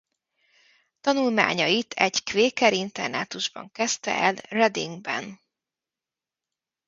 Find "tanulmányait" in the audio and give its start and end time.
1.01-1.93